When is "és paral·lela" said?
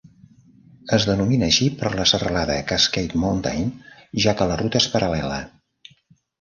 4.85-5.41